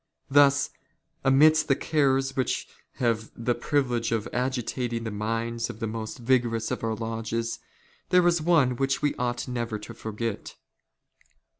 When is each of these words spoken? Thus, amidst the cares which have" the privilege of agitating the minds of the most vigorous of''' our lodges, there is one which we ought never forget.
Thus, 0.31 0.71
amidst 1.23 1.67
the 1.67 1.75
cares 1.75 2.35
which 2.35 2.67
have" 2.93 3.29
the 3.35 3.53
privilege 3.53 4.11
of 4.11 4.27
agitating 4.33 5.03
the 5.03 5.11
minds 5.11 5.69
of 5.69 5.79
the 5.79 5.85
most 5.85 6.17
vigorous 6.17 6.71
of''' 6.71 6.83
our 6.83 6.95
lodges, 6.95 7.59
there 8.09 8.25
is 8.27 8.41
one 8.41 8.77
which 8.77 9.03
we 9.03 9.13
ought 9.17 9.47
never 9.47 9.77
forget. 9.77 10.55